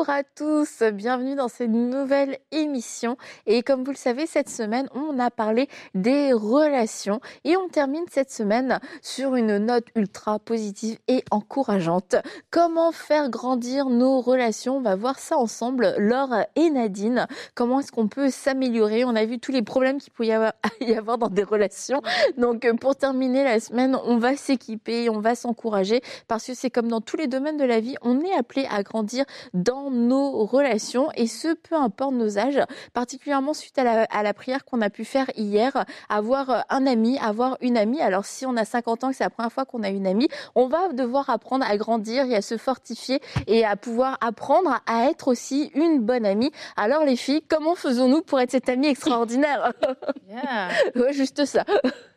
[0.00, 3.18] Bonjour à tous, bienvenue dans cette nouvelle émission.
[3.44, 8.04] Et comme vous le savez, cette semaine, on a parlé des relations et on termine
[8.10, 12.16] cette semaine sur une note ultra positive et encourageante.
[12.50, 14.78] Comment faire grandir nos relations?
[14.78, 17.26] On va voir ça ensemble, Laure et Nadine.
[17.54, 19.04] Comment est-ce qu'on peut s'améliorer?
[19.04, 22.00] On a vu tous les problèmes qu'il peut y avoir, y avoir dans des relations.
[22.38, 26.88] Donc pour terminer la semaine, on va s'équiper, on va s'encourager parce que c'est comme
[26.88, 31.08] dans tous les domaines de la vie, on est appelé à grandir dans nos relations
[31.14, 32.60] et ce, peu importe nos âges,
[32.92, 37.18] particulièrement suite à la, à la prière qu'on a pu faire hier, avoir un ami,
[37.18, 38.00] avoir une amie.
[38.00, 40.28] Alors si on a 50 ans, que c'est la première fois qu'on a une amie,
[40.54, 45.10] on va devoir apprendre à grandir et à se fortifier et à pouvoir apprendre à
[45.10, 46.50] être aussi une bonne amie.
[46.76, 49.72] Alors les filles, comment faisons-nous pour être cette amie extraordinaire?
[50.28, 50.68] Yeah.
[50.94, 51.64] Ouais, juste ça.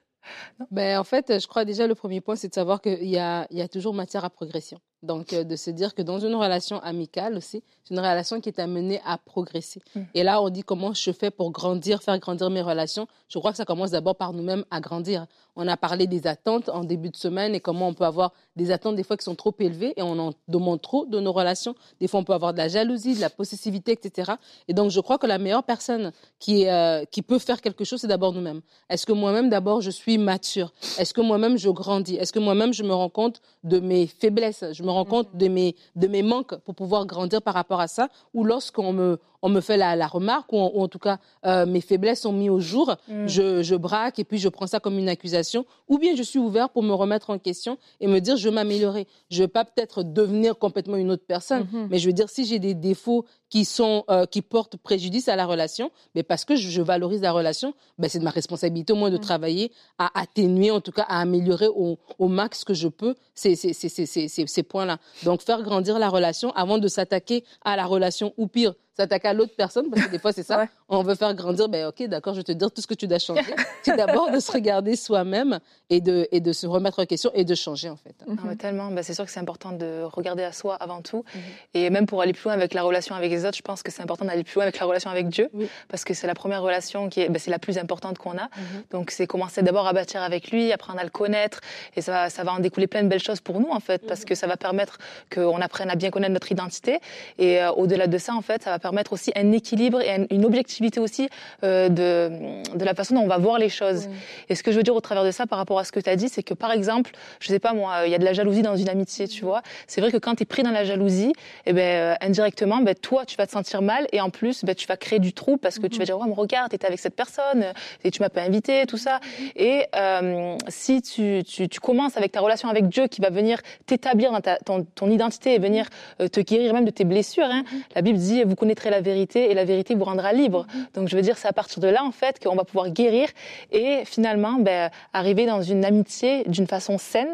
[0.71, 3.47] Ben, en fait, je crois déjà le premier point, c'est de savoir qu'il y a,
[3.51, 4.79] il y a toujours matière à progression.
[5.03, 8.49] Donc, euh, de se dire que dans une relation amicale aussi, c'est une relation qui
[8.49, 9.81] est amenée à progresser.
[9.95, 10.01] Mm.
[10.13, 13.07] Et là, on dit comment je fais pour grandir, faire grandir mes relations.
[13.27, 15.27] Je crois que ça commence d'abord par nous-mêmes à grandir.
[15.55, 18.71] On a parlé des attentes en début de semaine et comment on peut avoir des
[18.71, 21.75] attentes des fois qui sont trop élevées et on en demande trop de nos relations.
[21.99, 24.33] Des fois, on peut avoir de la jalousie, de la possessivité, etc.
[24.67, 28.01] Et donc, je crois que la meilleure personne qui, euh, qui peut faire quelque chose,
[28.01, 28.61] c'est d'abord nous-mêmes.
[28.89, 30.73] Est-ce que moi-même, d'abord, je suis mature?
[30.97, 32.15] Est-ce que moi-même, je grandis?
[32.15, 34.65] Est-ce que moi-même, je me rends compte de mes faiblesses?
[34.71, 37.87] Je me rends compte de mes, de mes manques pour pouvoir grandir par rapport à
[37.87, 38.09] ça?
[38.33, 41.19] Ou lorsqu'on me, on me fait la, la remarque, ou en, ou en tout cas,
[41.45, 43.27] euh, mes faiblesses sont mises au jour, Mm.
[43.27, 46.39] je, je braque et puis je prends ça comme une accusation Ou bien je suis
[46.39, 49.05] ouvert pour me remettre en question et me dire, je veux m'améliorer.
[49.29, 51.87] Je ne veux pas peut-être devenir complètement une autre personne, Mhm.
[51.91, 55.35] mais je veux dire, si j'ai des défauts qui sont euh, qui portent préjudice à
[55.35, 58.93] la relation, mais parce que je, je valorise la relation, ben c'est de ma responsabilité
[58.93, 59.27] au moins de Mm.
[59.29, 63.55] travailler à atténuer, en tout cas à améliorer au, au max que je peux ces,
[63.55, 64.97] ces, ces, ces, ces, ces- ces points-là.
[65.23, 69.33] Donc faire grandir la relation avant de s'attaquer à la relation ou pire s'attaquer à
[69.33, 70.69] l'autre personne parce que des fois c'est ça Ouais.
[70.89, 73.07] on veut faire grandir ben ok d'accord je vais te dire tout ce que tu
[73.07, 73.41] dois changer
[73.81, 75.59] c'est d'abord de se regarder soi-même
[75.89, 78.37] et de et de se remettre en question et de changer en fait Mhm.
[78.43, 78.89] Ah ouais, tellement.
[78.91, 81.25] Bah, c'est sûr que c'est important de regarder à soi avant tout.
[81.35, 81.41] Mhm.
[81.73, 83.91] Et même pour aller plus loin avec la relation avec les autres, je pense que
[83.91, 85.49] c'est important d'aller plus loin avec la relation avec Dieu.
[85.53, 85.67] Oui.
[85.89, 88.43] Parce que c'est la première relation qui est, bah, c'est la plus importante qu'on a.
[88.45, 88.83] Mhm.
[88.91, 91.59] Donc c'est commencer d'abord à bâtir avec lui, apprendre à le connaître.
[91.97, 94.05] Et ça va, ça va en découler plein de belles choses pour nous, en fait.
[94.07, 94.97] Parce que ça va permettre
[95.33, 96.99] qu'on apprenne à bien connaître notre identité.
[97.39, 100.25] Et euh, au-delà de ça, en fait, ça va permettre aussi un équilibre et un-
[100.29, 101.29] une objectivité aussi
[101.63, 104.07] euh, de, de la façon dont on va voir les choses.
[104.49, 105.99] Et ce que je veux dire au travers de ça, par rapport à ce que
[105.99, 108.25] tu as dit, c'est que par exemple, je sais pas moi, il y a de
[108.25, 109.61] la jalousie dans une amitié, tu vois.
[109.87, 111.33] C'est vrai que quand tu es pris dans la jalousie,
[111.65, 114.75] eh ben, euh, indirectement, ben, toi, tu vas te sentir mal et en plus, ben,
[114.75, 116.85] tu vas créer du trouble parce que tu vas dire, ouais, mais regarde, tu étais
[116.87, 117.65] avec cette personne
[118.03, 119.19] et tu m'as pas invité, tout ça.
[119.55, 123.59] Et euh, si tu, tu, tu commences avec ta relation avec Dieu qui va venir
[123.85, 127.63] t'établir dans ta, ton, ton identité et venir te guérir même de tes blessures, hein,
[127.95, 130.65] la Bible dit, vous connaîtrez la vérité et la vérité vous rendra libre.
[130.95, 133.29] Donc, je veux dire, c'est à partir de là, en fait, qu'on va pouvoir guérir
[133.71, 137.29] et finalement ben, arriver dans une amitié d'une façon saine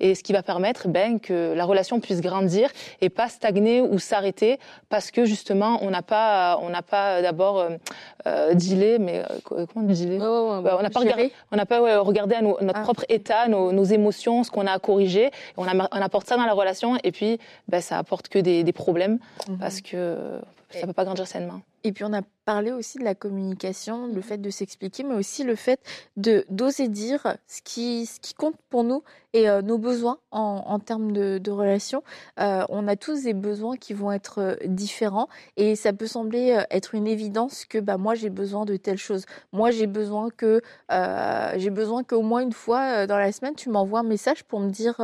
[0.00, 3.98] et ce qui va permettre ben, que la relation puisse grandir et pas stagner ou
[3.98, 7.70] s'arrêter parce que justement on n'a pas on n'a pas d'abord euh,
[8.26, 10.18] euh, dealé mais euh, comment on dit dealé?
[10.18, 12.78] Ouais, ouais, ouais, Ouais, on n'a pas regardé, on n'a pas regardé à nos- notre
[12.80, 12.82] Ah.
[12.82, 15.30] propre état, nos, nos émotions, ce qu'on a à corriger.
[15.56, 17.38] On, a- on apporte ça dans la relation et puis
[17.68, 19.18] ben, ça apporte que des, des problèmes
[19.48, 19.58] Mhm.
[19.58, 20.16] parce que
[20.80, 21.60] ça peut pas grandir sainement.
[21.82, 25.44] Et puis on a parlé aussi de la communication, le fait de s'expliquer, mais aussi
[25.44, 25.80] le fait
[26.16, 29.02] de d'oser dire ce qui ce qui compte pour nous
[29.34, 32.02] et euh, nos besoins en, en termes de, de relation.
[32.40, 36.64] Euh, on a tous des besoins qui vont être euh, différents et ça peut sembler
[36.70, 39.26] être une évidence que bah moi j'ai besoin de telle chose.
[39.52, 40.62] Moi j'ai besoin que
[40.92, 44.60] euh, j'ai besoin qu'au moins une fois dans la semaine tu m'envoies un message pour
[44.60, 44.96] me dire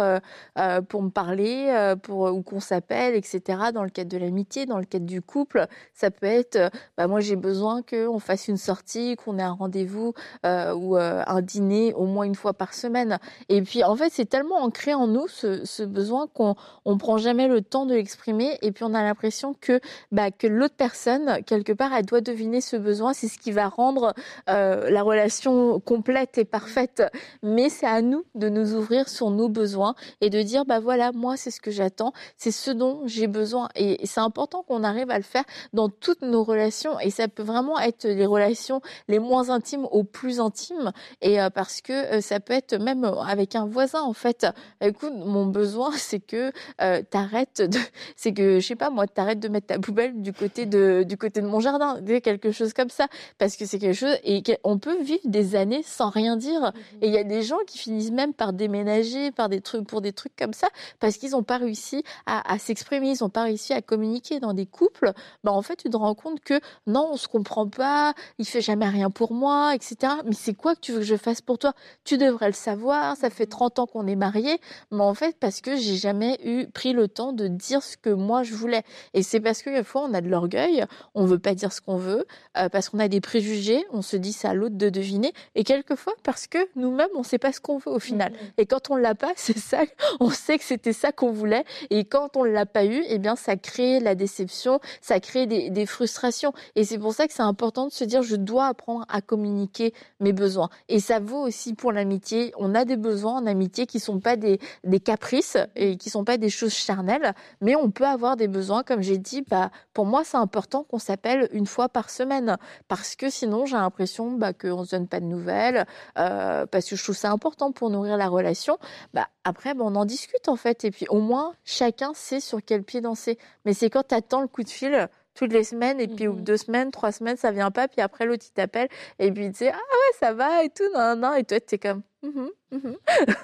[0.89, 3.41] pour me parler, pour ou qu'on s'appelle, etc.
[3.75, 7.19] Dans le cadre de l'amitié, dans le cadre du couple, ça peut être bah moi
[7.21, 10.15] j'ai besoin qu'on fasse une sortie, qu'on ait un rendez-vous
[10.47, 13.19] euh, ou euh, un dîner au moins une fois par semaine.
[13.49, 16.55] Et puis en fait c'est tellement ancré en nous ce, besoin qu'on
[16.85, 18.59] on prend jamais le temps de l'exprimer.
[18.63, 19.81] Et puis on a l'impression que
[20.13, 23.69] bah, que l'autre personne quelque part elle doit deviner ce besoin, c'est ce qui va
[23.69, 24.15] rendre
[24.49, 27.03] euh, la relation complète et parfaite.
[27.43, 31.13] Mais c'est à nous de nous ouvrir sur nos besoins et de dire bah voilà
[31.13, 33.69] moi c'est ce que j'attends, c'est ce dont j'ai besoin.
[33.75, 36.99] Et c'est important qu'on arrive à le faire dans toutes nos relations.
[37.01, 41.51] Et ça peut vraiment être les relations les moins intimes aux plus intimes et euh,
[41.51, 44.47] parce que euh, ça peut être même avec un voisin en fait.
[44.81, 47.79] Écoute, mon besoin c'est que euh, t'arrêtes de,
[48.17, 51.17] c'est que je sais pas moi, t'arrêtes de mettre ta poubelle du côté de du
[51.17, 53.07] côté de mon jardin, quelque chose comme ça,
[53.39, 56.61] parce que c'est quelque chose et on peut vivre des années sans rien dire.
[56.61, 56.99] Mhm.
[57.03, 60.01] Et il y a des gens qui finissent même par déménager, par des trucs pour
[60.01, 60.69] des trucs comme ça,
[60.99, 64.55] parce qu'ils n'ont pas réussi à, à s'exprimer, ils n'ont pas réussi à communiquer dans
[64.55, 65.13] des couples.
[65.45, 68.61] Bah en fait, tu te rends compte que non, on se comprend pas, il fait
[68.61, 70.15] jamais rien pour moi, etc.
[70.25, 71.75] Mais c'est quoi que tu veux que je fasse pour toi?
[72.05, 73.17] Tu devrais le savoir.
[73.17, 74.59] Ça fait 30 ans qu'on est mariés,
[74.91, 78.11] mais en fait parce que j'ai jamais eu pris le temps de dire ce que
[78.11, 78.83] moi je voulais.
[79.15, 80.85] Et c'est parce que fois on a de l'orgueil,
[81.15, 82.27] on veut pas dire ce qu'on veut,
[82.57, 85.65] euh, parce qu'on a des préjugés, on se dit c'est à l'autre de deviner, et
[85.65, 88.33] quelquefois parce que nous-mêmes on sait pas ce qu'on veut au final.
[88.33, 88.53] Mm-hmm.
[88.59, 89.83] Et quand on l'a pas, c'est ça,
[90.21, 93.37] on sait que c'était ça qu'on voulait, et quand on l'a pas eu, eh bien
[93.37, 96.53] ça crée la déception, ça crée des, des frustrations.
[96.77, 99.95] Et c'est pour ça que c'est important de se dire je dois apprendre à communiquer
[100.21, 100.71] mes besoins.
[100.89, 102.53] Et ça vaut aussi pour l'amitié.
[102.59, 106.25] On a des besoins en amitié qui sont pas des, des caprices et qui sont
[106.25, 110.07] pas des choses charnelles, mais on peut avoir des besoins, comme j'ai dit, bah, pour
[110.07, 112.57] moi c'est important qu'on s'appelle une fois par semaine,
[112.89, 115.87] parce que sinon j'ai l'impression bah, qu'on se donne pas de nouvelles,
[116.19, 118.79] euh, parce que je trouve ça important pour nourrir la relation.
[119.15, 122.61] Bah, après, bah, on en discute en fait, et puis au moins chacun sait sur
[122.65, 123.39] quel pied danser.
[123.65, 125.09] Mais c'est quand tu attends le coup de fil
[125.41, 127.89] toutes les semaines et puis mmh deux semaines, trois semaines, ça vient pas.
[127.89, 128.89] Puis après, l'autre, il t'appelle
[129.19, 130.85] et puis il dit Ah ouais, ça va et tout.
[130.95, 131.35] Non, non.
[131.35, 132.93] Et toi, tu es comme mmh mmh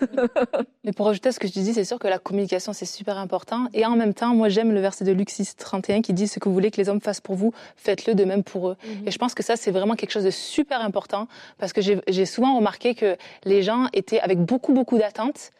[0.84, 3.16] Mais pour ajouter à ce que tu dis, c'est sûr que la communication, c'est super
[3.16, 3.68] important.
[3.72, 6.38] Et en même temps, moi, j'aime le verset de Luc 6, 31 qui dit Ce
[6.38, 8.76] que vous voulez que les hommes fassent pour vous, faites-le de même pour eux.
[9.06, 12.26] Et je pense que ça, c'est vraiment quelque chose de super important parce que j'ai
[12.26, 15.50] souvent remarqué que les gens étaient avec beaucoup, beaucoup d'attentes,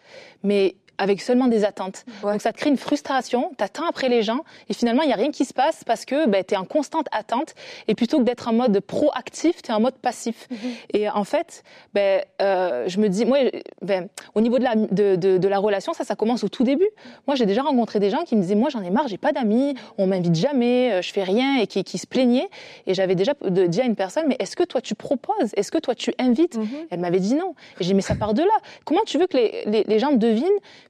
[0.43, 2.05] mais avec seulement des attentes.
[2.23, 5.13] Donc ça te crée une frustration, tu attends après les gens et finalement il n'y
[5.13, 7.55] a rien qui se passe parce que ben, tu es en constante attente
[7.89, 10.49] et plutôt que d'être en mode proactif, tu es en mode passif.
[10.51, 10.59] Mhm.
[10.93, 11.63] Et en fait,
[11.95, 13.39] ben, euh, je me dis, moi,
[13.83, 16.65] ben, au niveau de la, de, de, de, la relation, ça, ça commence au tout
[16.65, 16.89] début.
[17.27, 19.33] Moi, j'ai déjà rencontré des gens qui me disaient, moi j'en ai marre, j'ai pas
[19.33, 22.49] d'amis, on m'invite jamais, euh, je fais rien et qui, qui se plaignaient.
[22.87, 25.53] Et j'avais déjà dit à une personne, mais est-ce que toi tu proposes?
[25.55, 26.57] Est-ce que toi tu invites?
[26.57, 26.69] Mhm.
[26.91, 27.55] Elle m'avait dit non.
[27.81, 28.59] Et j'ai dit, mais ça part de là.
[28.85, 30.45] Comment tu veux que les, les, les gens devinent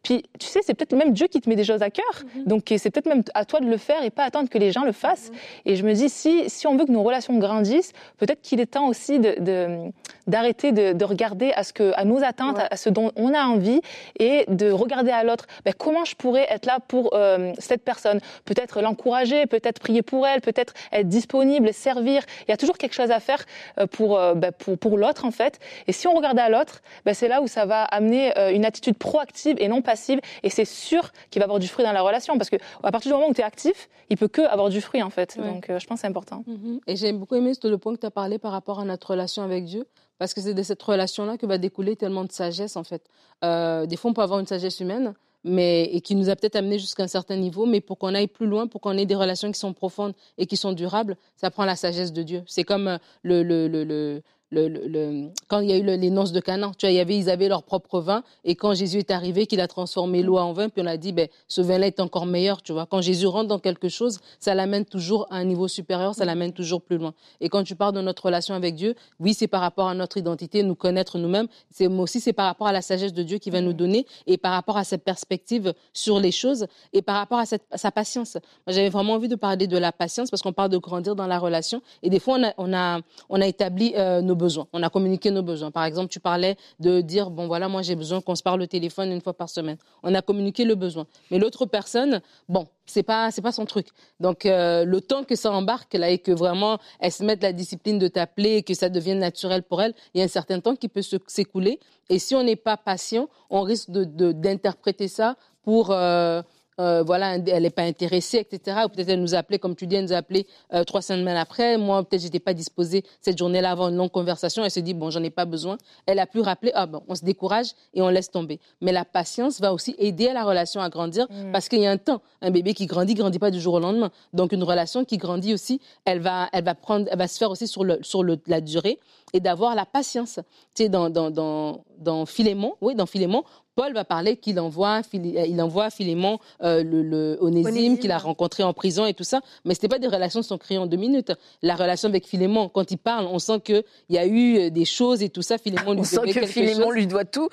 [0.06, 2.04] puis, tu sais, c'est peut-être même Dieu qui te met des choses à cœur.
[2.36, 2.44] Mhm.
[2.44, 4.84] Donc, c'est peut-être même à toi de le faire et pas attendre que les gens
[4.84, 5.30] le fassent.
[5.30, 5.36] Mhm.
[5.64, 8.66] Et je me dis, si, si on veut que nos relations grandissent, peut-être qu'il est
[8.66, 9.90] temps aussi de,
[10.28, 13.46] d'arrêter de, de, regarder à, ce que, à nos attentes, à, ce dont on a
[13.46, 13.80] envie
[14.20, 15.46] et de regarder à l'autre.
[15.64, 18.20] Ben, comment je pourrais être là pour euh, cette personne?
[18.44, 22.22] Peut-être l'encourager, peut-être prier pour elle, peut-être être disponible, servir.
[22.46, 23.44] Il y a toujours quelque chose à faire
[23.80, 25.58] euh, pour, euh, ben, pour, pour l'autre, en fait.
[25.88, 28.96] Et si on regarde à l'autre, ben, c'est là où ça va amener une attitude
[28.96, 29.95] proactive et non passive.
[30.42, 33.10] Et c'est sûr qu'il va avoir du fruit dans la relation parce que à partir
[33.10, 35.38] du moment où tu es actif, il peut que avoir du fruit, en fait.
[35.38, 36.44] Donc, je pense que c'est important.
[36.48, 36.80] Mm-hmm.
[36.86, 39.42] Et j'ai beaucoup aimé le point que tu as parlé par rapport à notre relation
[39.42, 39.86] avec Dieu.
[40.18, 43.02] Parce que c'est de cette relation-là que va découler tellement de sagesse, en fait.
[43.44, 45.14] Euh, des fois, on peut avoir une sagesse humaine,
[45.44, 48.26] mais, et qui nous a peut-être amené jusqu'à un certain niveau, mais pour qu'on aille
[48.26, 51.50] plus loin, pour qu'on ait des relations qui sont profondes et qui sont durables, ça
[51.50, 52.42] prend la sagesse de Dieu.
[52.46, 56.72] C'est comme euh, le, le, le, le, quand il y a eu les de Canaan,
[56.78, 59.46] tu vois, il y avait, ils avaient leur propre vin, et quand Jésus est arrivé,
[59.46, 62.26] qu'il a transformé l'eau en vin, puis on a dit, ben, ce vin-là est encore
[62.26, 62.86] meilleur, tu vois.
[62.86, 66.52] Quand Jésus rentre dans quelque chose, ça l'amène toujours à un niveau supérieur, ça l'amène
[66.52, 67.12] toujours plus loin.
[67.40, 70.16] Et quand tu parles de notre relation avec Dieu, oui, c'est par rapport à notre
[70.16, 73.50] identité, nous connaître nous-mêmes, c'est aussi c'est par rapport à la sagesse de Dieu qui
[73.50, 77.38] va nous donner, et par rapport à cette perspective sur les choses, et par rapport
[77.38, 78.38] à, cette, sa patience.
[78.66, 81.38] J'avais vraiment envie de parler de la patience, parce qu'on parle de grandir dans la
[81.38, 84.45] relation, et des fois, on a, on a, on a établi euh, nos besoins.
[84.72, 85.70] On a communiqué nos besoins.
[85.70, 88.66] Par exemple, tu parlais de dire, bon voilà, moi j'ai besoin qu'on se parle au
[88.66, 89.76] téléphone une fois par semaine.
[90.02, 91.06] On a communiqué le besoin.
[91.30, 93.88] Mais l'autre personne, bon, c'est pas c'est pas son truc.
[94.20, 97.52] Donc euh, le temps que ça embarque là et que vraiment elle se mette la
[97.52, 100.60] discipline de t'appeler et que ça devienne naturel pour elle, il y a un certain
[100.60, 101.80] temps qui peut s'écouler.
[102.08, 106.42] Et si on n'est pas patient, on risque d'interpréter ça pour euh,
[106.78, 108.78] euh, voilà, elle n'est pas intéressée, etc.
[108.84, 111.28] Ou peut-être elle nous appelait, comme tu dis, elle nous a appelé euh, trois semaines
[111.36, 111.78] après.
[111.78, 114.64] Moi, peut-être j'étais pas disposée cette journée-là avoir une longue conversation.
[114.64, 115.78] Elle se dit, bon, j'en ai pas besoin.
[116.06, 118.60] Elle a pu rappeler, ah bon, on se décourage et on laisse tomber.
[118.80, 121.52] Mais la patience va aussi aider à la relation à grandir mm.
[121.52, 122.20] parce qu'il y a un temps.
[122.42, 124.10] Un bébé qui grandit, grandit pas du jour au lendemain.
[124.32, 127.50] Donc une relation qui grandit aussi, elle va, elle va prendre, elle va se faire
[127.50, 128.98] aussi sur le, sur le, la durée
[129.32, 130.40] et d'avoir la patience.
[130.74, 133.44] Tu sais, dans, dans, dans dans Philémon, oui, dans Philémon,
[133.76, 138.62] Paul va parler qu'il envoie, il envoie Philémon euh, le, le Onésime qu'il a rencontré
[138.62, 139.42] en prison et tout ça.
[139.66, 141.32] Mais ce pas des relations qui sont créées en deux minutes.
[141.60, 144.86] La relation avec Philémon, quand il parle, on sent qu'il y a eu euh, des
[144.86, 145.58] choses et tout ça.
[145.58, 147.50] Philémon lui on sent que Philémon lui doit tout.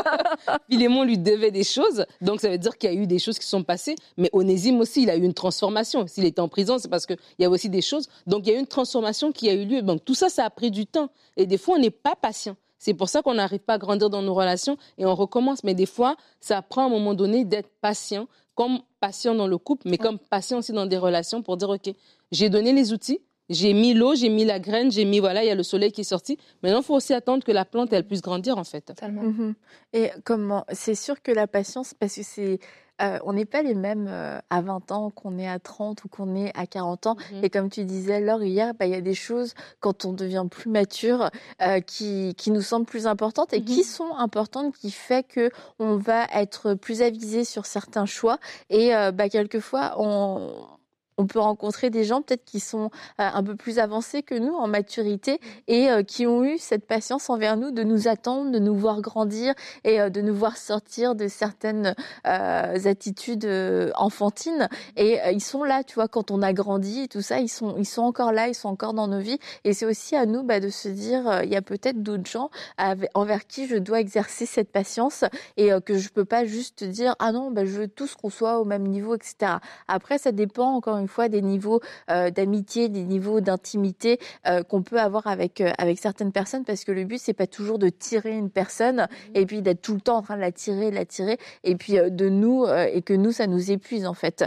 [0.70, 2.04] Philémon, lui devait des choses.
[2.20, 3.94] Donc ça veut dire qu'il y a eu des choses qui sont passées.
[4.16, 6.08] Mais Onésime aussi, il a eu une transformation.
[6.08, 8.08] S'il était en prison, c'est parce qu'il y a aussi des choses.
[8.26, 9.82] Donc il y a eu une transformation qui a eu lieu.
[9.82, 11.08] Donc tout ça, ça a pris du temps.
[11.36, 12.56] Et des fois, on n'est pas patient.
[12.78, 15.64] C'est pour ça qu'on n'arrive pas à grandir dans nos relations et on recommence.
[15.64, 19.58] Mais des fois, ça prend à un moment donné d'être patient, comme patient dans le
[19.58, 21.90] couple, mais comme patient aussi dans des relations pour dire, OK,
[22.32, 25.46] j'ai donné les outils, j'ai mis l'eau, j'ai mis la graine, j'ai mis, voilà, il
[25.46, 26.38] y a le soleil qui est sorti.
[26.62, 28.80] Maintenant, il faut aussi attendre que la plante, elle puisse grandir, en fait.
[28.80, 29.22] Totalement.
[29.22, 29.54] Mhm.
[29.92, 32.58] Et comment, c'est sûr que la patience, parce que c'est,
[33.02, 36.08] euh, on n'est pas les mêmes euh, à 20 ans qu'on est à 30 ou
[36.08, 37.16] qu'on est à 40 ans.
[37.32, 37.44] Mhm.
[37.44, 40.46] Et comme tu disais, Laure, hier, bah, il y a des choses, quand on devient
[40.50, 41.30] plus mature,
[41.62, 43.84] euh, qui, qui nous semblent plus importantes et qui mhm.
[43.84, 48.38] sont importantes, qui fait que on va être plus avisé sur certains choix.
[48.70, 50.66] Et bah, quelquefois, on
[51.18, 54.54] on peut rencontrer des gens peut-être qui sont euh, un peu plus avancés que nous
[54.54, 58.58] en maturité et euh, qui ont eu cette patience envers nous de nous attendre, de
[58.58, 59.54] nous voir grandir
[59.84, 61.94] et euh, de nous voir sortir de certaines
[62.24, 63.48] attitudes
[63.96, 64.68] enfantines.
[64.96, 67.76] Et ils sont là, tu vois, quand on a grandi et tout ça, ils sont,
[67.78, 69.38] ils sont encore là, ils sont encore dans nos vies.
[69.64, 72.50] Et c'est aussi à nous bah, de se dire, il y a peut-être d'autres gens
[73.14, 75.24] envers qui je dois exercer cette patience
[75.56, 78.58] et que je peux pas juste dire, ah non, bah, je veux tous qu'on soit
[78.58, 79.54] au même niveau, etc.
[79.88, 84.82] Après, ça dépend encore une fois des niveaux euh, d'amitié, des niveaux d'intimité euh, qu'on
[84.82, 87.88] peut avoir avec euh, avec certaines personnes parce que le but c'est pas toujours de
[87.88, 89.30] tirer une personne mhm.
[89.34, 91.76] et puis d'être tout le temps en train de la tirer, de la tirer et
[91.76, 94.44] puis de nous et que nous ça nous épuise en fait.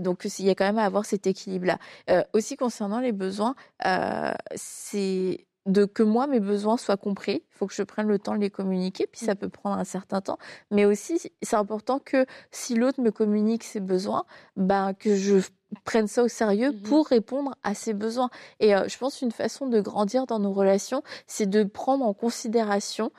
[0.00, 2.26] donc il y a quand même à avoir cet équilibre là.
[2.32, 3.54] aussi concernant les besoins,
[4.54, 7.44] c'est de que moi mes besoins soient compris.
[7.52, 9.36] Il faut que je prenne le temps de les communiquer, puis ça mmh.
[9.36, 10.38] peut prendre un certain temps.
[10.70, 14.24] Mais aussi, c'est important que si l'autre me communique ses besoins,
[14.56, 15.40] ben que je
[15.84, 18.30] prenne ça au sérieux mmh pour répondre à ses besoins.
[18.60, 22.14] Et euh, je pense qu'une façon de grandir dans nos relations, c'est de prendre en
[22.14, 23.10] considération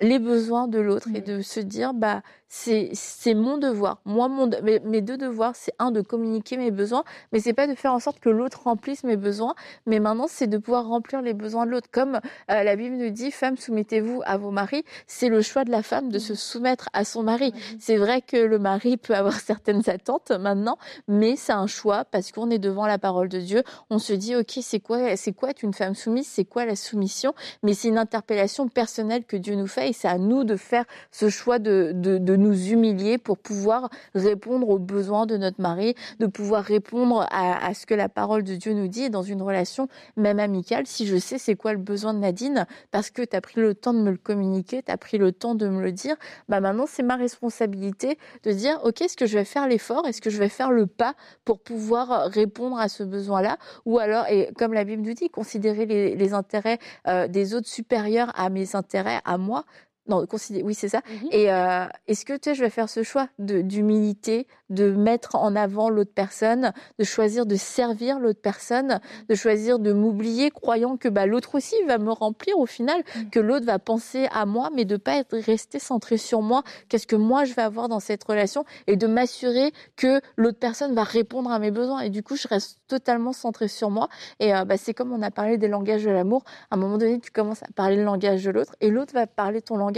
[0.00, 1.24] les besoins de l'autre et mmh.
[1.24, 4.00] de se dire bah c'est mon devoir.
[4.04, 7.66] Moi, mon, mes, mes deux devoirs, c'est un de communiquer mes besoins, mais c'est pas
[7.66, 9.54] de faire en sorte que l'autre remplisse mes besoins.
[9.86, 11.88] Mais maintenant, c'est de pouvoir remplir les besoins de l'autre.
[11.92, 14.84] Comme euh, la Bible nous dit, femmes, soumettez-vous à vos maris.
[15.06, 17.52] C'est le choix de la femme de se soumettre à son mari.
[17.78, 22.32] C'est vrai que le mari peut avoir certaines attentes maintenant, mais c'est un choix parce
[22.32, 23.62] qu'on est devant la parole de Dieu.
[23.90, 26.76] On se dit, ok, c'est quoi, c'est quoi être une femme soumise, c'est quoi la
[26.76, 27.34] soumission?
[27.62, 30.84] Mais c'est une interpellation personnelle que Dieu nous fait et c'est à nous de faire
[31.10, 35.94] ce choix de, de, de nous humilier pour pouvoir répondre aux besoins de notre mari,
[36.18, 39.88] de pouvoir répondre à, ce que la parole de Dieu nous dit dans une relation
[40.16, 40.86] même amicale.
[40.86, 43.74] Si je sais c'est quoi le besoin de Nadine, parce que tu as pris le
[43.74, 46.16] temps de me le communiquer, tu as pris le temps de me le dire,
[46.48, 50.20] bah maintenant c'est ma responsabilité de dire, ok, est-ce que je vais faire l'effort, est-ce
[50.20, 51.14] que je vais faire le pas
[51.44, 55.86] pour pouvoir répondre à ce besoin-là, ou alors, et comme la Bible nous dit, considérer
[55.86, 59.64] les, intérêts euh, des autres supérieurs à mes intérêts à moi,
[60.08, 60.24] non,
[60.62, 60.98] oui, c'est ça.
[60.98, 65.36] Mmh Et euh, est-ce que tu sais, je vais faire ce choix d'humilité, de, mettre
[65.36, 70.96] en avant l'autre personne, de choisir de servir l'autre personne, de choisir de m'oublier, croyant
[70.96, 73.30] que bah, l'autre aussi va me remplir au final, mmh.
[73.30, 76.62] que l'autre va penser à moi, mais de pas être resté centré sur moi?
[76.88, 78.64] Qu'est-ce que moi je vais avoir dans cette relation?
[78.86, 82.00] Et de m'assurer que l'autre personne va répondre à mes besoins.
[82.00, 84.08] Et du coup, je reste totalement centré sur moi.
[84.40, 86.44] Et euh, bah, c'est comme on a parlé des langages de l'amour.
[86.70, 89.26] À un moment donné, tu commences à parler le langage de l'autre et l'autre va
[89.26, 89.97] parler ton langage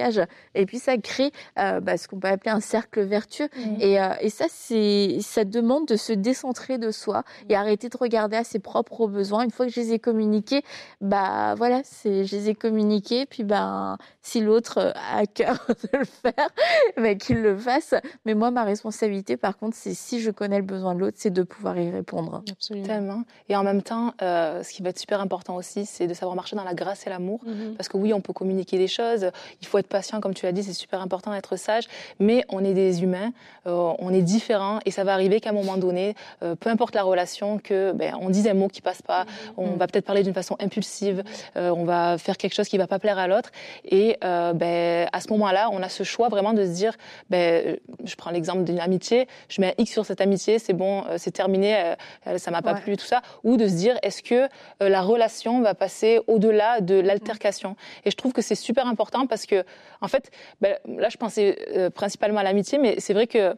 [0.54, 3.48] et puis ça crée euh, bah, ce qu'on peut appeler un cercle vertueux.
[3.80, 7.96] Et, euh, et, ça, c'est ça demande de se décentrer de soi et arrêter de
[7.96, 9.44] regarder à ses propres besoins.
[9.44, 10.62] Une fois que je les ai communiqués,
[11.00, 13.26] bah voilà, c'est je les ai communiqués.
[13.26, 16.48] Puis ben si l'autre a à cœur de le faire,
[16.96, 17.94] bah, qu'il le fasse.
[18.24, 21.32] Mais moi, ma responsabilité, par contre, c'est si je connais le besoin de l'autre, c'est
[21.32, 22.42] de pouvoir y répondre.
[22.50, 23.24] Absolument.
[23.48, 26.36] Et en même temps, euh, ce qui va être super important aussi, c'est de savoir
[26.36, 27.40] marcher dans la grâce et l'amour.
[27.44, 27.76] Mm-hmm.
[27.76, 29.30] Parce que oui, on peut communiquer des choses.
[29.60, 31.84] Il faut être patient, comme tu l'as dit, c'est super important d'être sage,
[32.18, 33.32] mais on est des humains,
[33.66, 36.94] euh, on est différents, et ça va arriver qu'à un moment donné, euh, peu importe
[36.94, 40.22] la relation, que ben, on dise un mot qui passe pas, on va peut-être parler
[40.22, 41.22] d'une façon impulsive,
[41.56, 43.50] euh, on va faire quelque chose qui va pas plaire à l'autre,
[43.84, 46.94] et ben, à ce moment-là, on a ce choix vraiment de se dire,
[47.28, 51.04] ben, je prends l'exemple d'une amitié, je mets un X sur cette amitié, c'est bon,
[51.18, 51.94] c'est terminé,
[52.36, 54.48] ça m'a pas plu, tout ça, ou de se dire, est-ce que
[54.80, 57.76] la relation va passer au-delà de l'altercation.
[58.04, 59.64] Et je trouve que c'est super important parce que,
[60.00, 63.54] en fait, ben, là, je pensais euh, principalement à l'amitié, mais c'est vrai que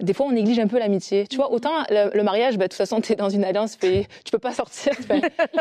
[0.00, 1.26] des fois, on néglige un peu l'amitié.
[1.26, 4.06] Tu vois, autant le, mariage, bah, de toute façon, tu es dans une alliance, tu
[4.30, 4.92] peux pas sortir.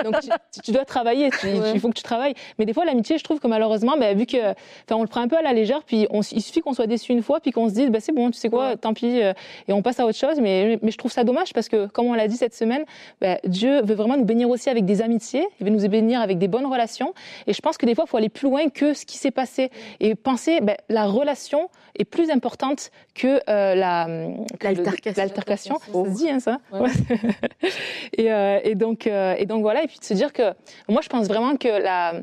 [0.04, 0.16] donc,
[0.64, 2.34] tu, dois travailler, il faut que tu travailles.
[2.60, 4.54] Mais des fois, l'amitié, je trouve que malheureusement, bah, vu que,
[4.92, 7.12] on le prend un peu à la légère, puis on, il suffit qu'on soit déçu
[7.12, 9.34] une fois, puis qu'on se dise, bah, c'est bon, tu sais quoi, tant pis, euh,
[9.68, 10.40] et on passe à autre chose.
[10.40, 12.84] Mais, mais je trouve ça dommage parce que, comme on l'a dit cette semaine,
[13.22, 16.38] bah, Dieu veut vraiment nous bénir aussi avec des amitiés, il veut nous bénir avec
[16.38, 17.14] des bonnes relations.
[17.48, 19.32] Et je pense que des fois, il faut aller plus loin que ce qui s'est
[19.32, 24.08] passé et penser, bah, la relation est plus importante que euh, la
[25.16, 25.78] l'altercation.
[25.80, 26.60] Ça se dit, hein, ça.
[28.18, 30.54] et, euh, et, donc, euh, et donc voilà, et puis de se dire que
[30.88, 32.22] moi, je pense vraiment que la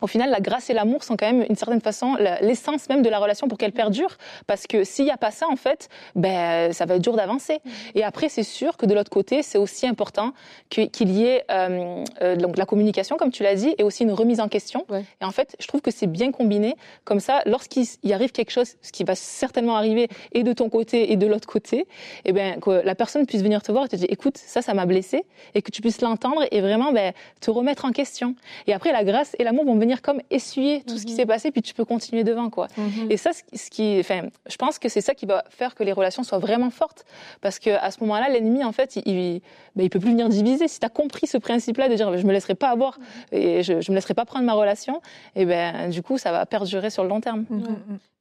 [0.00, 3.08] au final, la grâce et l'amour sont quand même, une certaine façon, l'essence même de
[3.08, 4.16] la relation pour qu'elle perdure.
[4.46, 7.58] Parce que s'il n'y a pas ça, en fait, ben, ça va être dur d'avancer.
[7.94, 10.32] Et après, c'est sûr que de l'autre côté, c'est aussi important
[10.68, 14.12] qu'il y ait euh, euh, donc la communication, comme tu l'as dit, et aussi une
[14.12, 14.84] remise en question.
[14.92, 16.74] Et en fait, je trouve que c'est bien combiné.
[17.04, 21.12] Comme ça, lorsqu'il arrive quelque chose, ce qui va certainement arriver, et de ton côté
[21.12, 21.86] et de l'autre côté,
[22.24, 24.74] eh ben, que la personne puisse venir te voir et te dire, écoute, ça, ça
[24.74, 25.24] m'a blessé,
[25.54, 28.34] et que tu puisses l'entendre et vraiment ben, te remettre en question.
[28.66, 31.18] Et après, la grâce et l'amour vont venir comme essuyer tout ce qui mhm.
[31.18, 32.68] s'est passé, puis tu peux continuer devant, quoi.
[32.76, 33.10] Mhm.
[33.10, 35.92] Et ça, ce qui, enfin, je pense que c'est ça qui va faire que les
[35.92, 37.04] relations soient vraiment fortes,
[37.40, 39.40] parce que à ce moment-là, l'ennemi, en fait, il, il,
[39.76, 40.68] ben, il, peut plus venir diviser.
[40.68, 43.38] Si tu as compris ce principe-là de dire, je me laisserai pas avoir mhm.
[43.38, 45.00] et je, je me laisserai pas prendre ma relation,
[45.36, 47.44] et ben, du coup, ça va perdurer sur le long terme.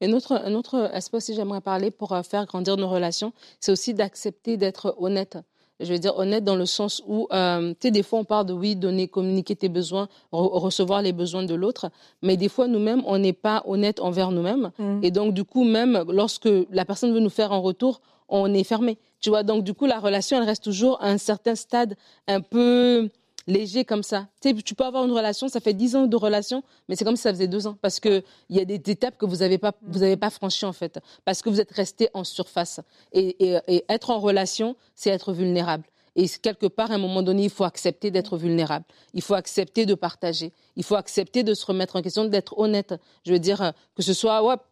[0.02, 3.34] Et un autre, un autre aspect aussi, j'aimerais parler pour euh, faire grandir nos relations,
[3.60, 5.38] c'est aussi d'accepter d'être honnête
[5.84, 8.46] je veux dire honnête dans le sens où, euh, tu sais, des fois on parle
[8.46, 11.90] de oui, donner, communiquer tes besoins, recevoir les besoins de l'autre,
[12.22, 14.72] mais des fois nous-mêmes, on n'est pas honnête envers nous-mêmes.
[14.78, 15.00] Mm.
[15.04, 18.64] Et donc, du coup, même lorsque la personne veut nous faire un retour, on est
[18.64, 18.98] fermé.
[19.20, 21.96] Tu vois, donc du coup, la relation, elle reste toujours à un certain stade
[22.28, 23.10] un peu
[23.48, 24.28] léger comme ça.
[24.42, 27.06] Tu, sais, tu peux avoir une relation, ça fait dix ans de relation, mais c'est
[27.06, 27.78] comme si ça faisait deux ans.
[27.82, 31.00] Parce qu'il y a des étapes que vous n'avez pas, vous pas franchies, en fait.
[31.26, 32.80] Parce que vous êtes resté en surface.
[33.12, 33.56] Et,
[33.90, 35.86] être en relation, c'est être vulnérable.
[36.16, 38.86] Et quelque part, à un moment donné, il faut accepter d'être vulnérable.
[39.16, 40.54] Il faut accepter de partager.
[40.76, 42.94] Il faut accepter de se remettre en question, d'être honnête.
[43.26, 44.64] Je veux dire, que ce soit,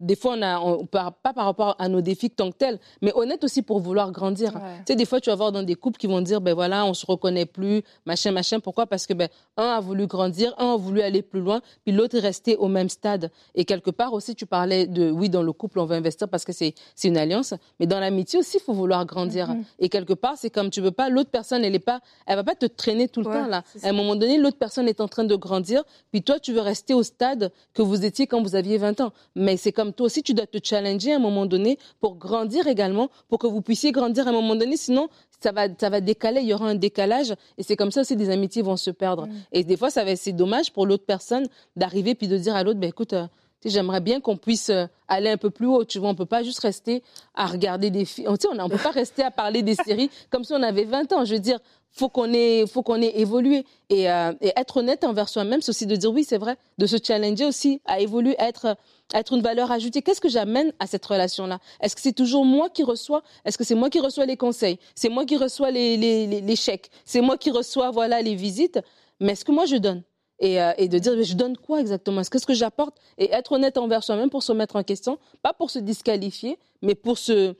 [0.00, 3.12] des fois, on a, on, pas par rapport à nos défis tant que tels, mais
[3.14, 4.52] honnête aussi pour vouloir grandir.
[4.52, 4.58] Tu
[4.88, 6.94] sais, des fois, tu vas voir dans des couples qui vont dire, ben voilà, on
[6.94, 8.60] se reconnaît plus, machin, machin.
[8.60, 8.86] Pourquoi?
[8.86, 12.16] Parce que ben un a voulu grandir, un a voulu aller plus loin, puis l'autre
[12.16, 13.30] est resté au même stade.
[13.54, 16.44] Et quelque part aussi, tu parlais de, oui, dans le couple, on veut investir parce
[16.44, 19.48] que c'est une alliance, mais dans l'amitié aussi, il faut vouloir grandir.
[19.48, 19.64] Mm-hmm.
[19.78, 22.44] Et quelque part, c'est comme tu veux pas, l'autre personne, elle est pas, elle va
[22.44, 23.62] pas te traîner tout le temps là.
[23.82, 26.60] À un moment donné, l'autre personne est en train de grandir, puis toi, tu veux
[26.60, 29.12] rester au stade que vous étiez quand vous aviez 20 ans.
[29.34, 32.66] Mais c'est comme toi aussi, tu dois te challenger à un moment donné pour grandir
[32.66, 34.76] également, pour que vous puissiez grandir à un moment donné.
[34.76, 35.08] Sinon,
[35.40, 37.34] ça va, ça va décaler, il y aura un décalage.
[37.58, 39.26] Et c'est comme ça aussi des amitiés vont se perdre.
[39.26, 39.32] Mm.
[39.52, 42.62] Et des fois, ça va, c'est dommage pour l'autre personne d'arriver puis de dire à
[42.62, 43.26] l'autre, ben écoute, euh,
[43.64, 45.84] j'aimerais bien qu'on puisse euh, aller un peu plus haut.
[45.84, 47.02] Tu vois, on peut pas juste rester
[47.34, 48.28] à regarder des films.
[48.28, 51.24] On ne peut pas rester à parler des séries comme si on avait 20 ans.
[51.24, 51.58] Je veux dire,
[51.90, 53.64] faut qu'on ait, faut qu'on ait évolué.
[53.88, 56.86] Et, euh, et être honnête envers soi-même, c'est aussi de dire oui, c'est vrai, de
[56.86, 58.76] se challenger aussi, à évoluer, être,
[59.14, 60.02] être une valeur ajoutée.
[60.02, 61.58] Qu'est-ce que j'amène à cette relation-là?
[61.80, 63.22] Est-ce que c'est toujours moi qui reçois?
[63.44, 64.78] Est-ce que c'est moi qui reçois les conseils?
[64.94, 66.90] C'est moi qui reçois les, chèques?
[67.04, 68.80] C'est moi qui reçois voilà les visites?
[69.20, 70.02] Mais est-ce que moi je donne?
[70.38, 72.20] Et, euh, et, de dire je donne quoi exactement?
[72.20, 75.70] Est-ce que j'apporte Et être honnête envers soi-même pour se mettre en question, pas pour
[75.70, 77.54] se disqualifier, mais pour se,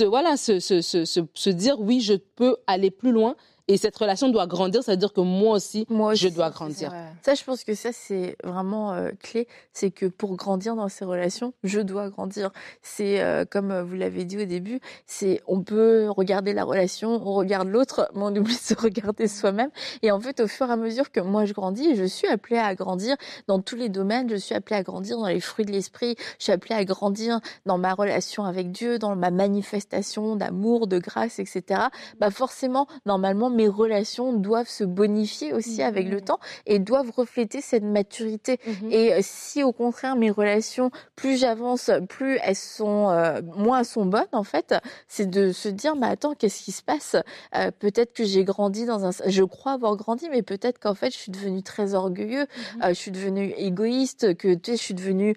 [0.00, 3.36] voilà, se, se, se dire oui, je peux aller plus loin
[3.68, 6.92] et cette relation doit grandir, c'est-à-dire que moi aussi, je dois grandir.
[7.22, 9.48] Ça, je pense que ça, c'est vraiment euh, clé.
[9.72, 12.52] C'est que pour grandir dans ces relations, je dois grandir.
[12.82, 17.16] C'est euh, comme euh, vous l'avez dit au début, c'est on peut regarder la relation,
[17.16, 19.70] on regarde l'autre, mais on oublie de se regarder soi-même.
[20.02, 22.58] Et en fait, au fur et à mesure que moi je grandis, je suis appelée
[22.58, 23.16] à grandir
[23.48, 24.30] dans tous les domaines.
[24.30, 26.14] Je suis appelée à grandir dans les fruits de l'esprit.
[26.38, 30.98] Je suis appelée à grandir dans ma relation avec Dieu, dans ma manifestation d'amour, de
[30.98, 31.80] grâce, etc.
[32.20, 36.22] Bah forcément, normalement mes relations doivent se bonifier aussi avec le mmh.
[36.22, 38.60] temps et doivent refléter cette maturité.
[38.66, 38.92] Mmh.
[38.92, 43.84] Et euh, si au contraire mes relations, plus j'avance, plus elles sont euh, moins elles
[43.84, 44.74] sont bonnes en fait,
[45.08, 47.16] c'est de se dire mais attends qu'est-ce qui se passe?
[47.54, 51.10] Euh, Peut-être que j'ai grandi dans un, je crois avoir grandi, mais peut-être qu'en fait
[51.10, 52.88] je suis devenue très orgueilleux, mmh.
[52.88, 55.34] je suis devenue égoïste, que tu sais, je suis devenue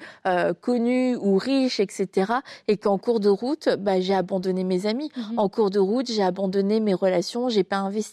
[0.62, 2.34] connue ou riche, etc.
[2.67, 5.12] Et qu'en cours de route, bah, j'ai abandonné mes amis.
[5.38, 8.08] En cours de route, j'ai abandonné mes relations, j'ai pas investi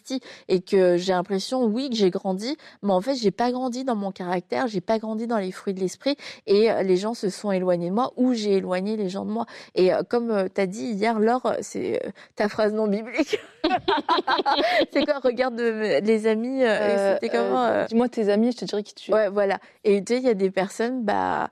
[0.49, 3.97] et que j'ai l'impression, oui, que j'ai grandi, mais en fait, j'ai pas grandi dans
[3.97, 7.31] mon caractère, j'ai pas grandi dans les fruits de l'esprit et euh, les gens se
[7.31, 9.47] sont éloignés de moi ou j'ai éloigné les gens de moi.
[9.75, 12.01] Et euh, comme euh, tu as dit hier, Laure, c'est
[12.35, 13.39] ta phrase non biblique.
[14.93, 19.11] c'est quoi Regarde les amis, c'était comment Dis-moi tes amis, je te dirais qui tu
[19.11, 19.15] es.
[19.15, 19.59] Ouais, voilà.
[19.85, 21.51] Et tu sais, il y a des personnes, bah,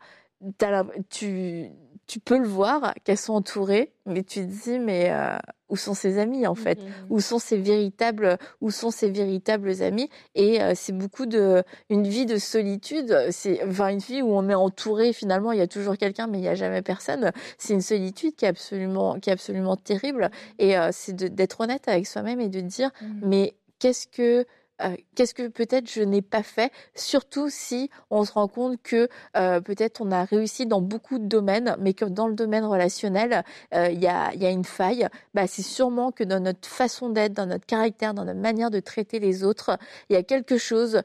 [1.11, 1.71] tu
[2.07, 5.37] tu peux le voir qu'elles sont entourées, mais tu te dis mais euh,
[5.69, 6.79] où sont ses amis en fait?
[6.79, 6.89] Mhm.
[7.11, 10.11] Où sont ses véritables où sont ses véritables amis?
[10.35, 13.17] Et euh, c'est beaucoup de une vie de solitude.
[13.31, 15.13] C'est enfin une vie où on est entouré.
[15.13, 17.33] Finalement, il y a toujours quelqu'un, mais il y a jamais personne.
[17.59, 20.31] C'est une solitude qui est absolument qui est absolument terrible.
[20.59, 22.91] Et euh, c'est d'être honnête avec soi-même et de dire
[23.23, 24.47] mais qu'est-ce que
[24.83, 29.09] euh, qu'est-ce que peut-être je n'ai pas fait, surtout si on se rend compte que
[29.37, 33.45] euh, peut-être on a réussi dans beaucoup de domaines, mais que dans le domaine relationnel,
[33.75, 36.69] euh, il y, a, il y a une faille, bah, c'est sûrement que dans notre
[36.69, 39.79] façon d'être, dans notre caractère, dans notre manière de traiter les autres,
[40.11, 41.03] il y a quelque chose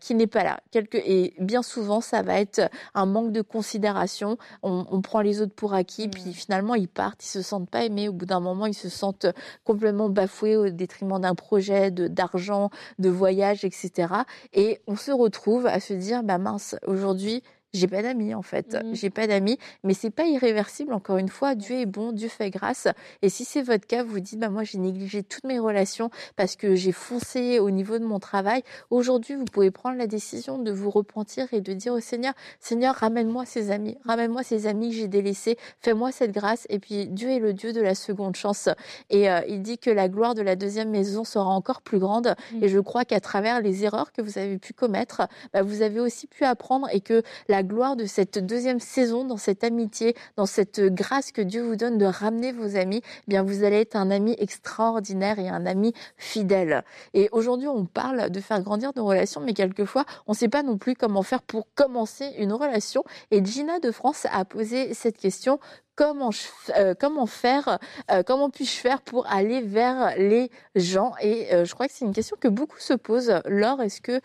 [0.00, 0.60] qui n'est pas là.
[0.70, 4.38] Quelque, et bien souvent, ça va être un manque de considération.
[4.62, 6.10] On, on prend les autres pour acquis, Mhm.
[6.10, 8.08] puis finalement, ils partent, ils se sentent pas aimés.
[8.08, 9.26] Au bout d'un moment, ils se sentent
[9.64, 14.08] complètement bafoués au détriment d'un projet, de d'argent, de voyage, etc.
[14.52, 17.42] Et on se retrouve à se dire, bah mince, aujourd'hui,
[17.76, 18.94] j'ai pas d'amis en fait, Mhm.
[18.94, 20.92] j'ai pas d'amis, mais c'est pas irréversible.
[20.92, 22.88] Encore une fois, Dieu est bon, Dieu fait grâce.
[23.22, 26.10] Et si c'est votre cas, vous vous dites, bah moi j'ai négligé toutes mes relations
[26.36, 28.62] parce que j'ai foncé au niveau de mon travail.
[28.90, 32.94] Aujourd'hui, vous pouvez prendre la décision de vous repentir et de dire au Seigneur, Seigneur,
[32.94, 36.66] ramène-moi ces amis, ramène-moi ces amis que j'ai délaissés, fais-moi cette grâce.
[36.70, 38.68] Et puis Dieu est le Dieu de la seconde chance.
[39.10, 42.34] Et euh, il dit que la gloire de la deuxième maison sera encore plus grande.
[42.52, 42.64] Mm.
[42.64, 46.00] Et je crois qu'à travers les erreurs que vous avez pu commettre, bah, vous avez
[46.00, 50.46] aussi pu apprendre et que la gloire de cette deuxième saison, dans cette amitié, dans
[50.46, 53.96] cette grâce que Dieu vous donne de ramener vos amis, eh bien vous allez être
[53.96, 56.84] un ami extraordinaire et un ami fidèle.
[57.14, 60.62] Et aujourd'hui, on parle de faire grandir nos relations, mais quelquefois, on ne sait pas
[60.62, 63.04] non plus comment faire pour commencer une relation.
[63.30, 65.58] Et Gina de France a posé cette question
[65.96, 66.30] comment,
[66.76, 66.94] euh,
[67.26, 67.78] faire,
[68.10, 71.14] euh, comment puis-je faire pour aller vers les gens?
[71.20, 73.40] Et euh, je crois que c'est une question que beaucoup se posent.
[73.46, 74.20] Laure, est-ce que